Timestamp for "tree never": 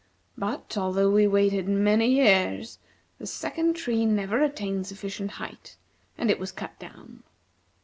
3.75-4.41